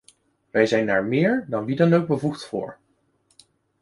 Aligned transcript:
We 0.51 0.65
zijn 0.65 0.85
daar 0.85 1.03
meer 1.05 1.45
dan 1.49 1.65
wie 1.65 1.95
ook 1.95 2.07
bevoegd 2.07 2.45
voor. 2.45 2.77